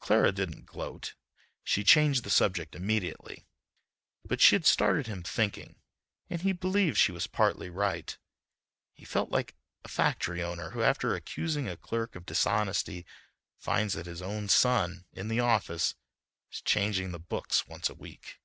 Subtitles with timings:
[0.00, 1.14] Clara didn't gloat.
[1.64, 3.46] She changed the subject immediately.
[4.22, 5.76] But she had started him thinking
[6.28, 8.18] and he believed she was partly right.
[8.92, 13.06] He felt like a factory owner who after accusing a clerk of dishonesty
[13.56, 15.94] finds that his own son, in the office,
[16.52, 18.40] is changing the books once a week.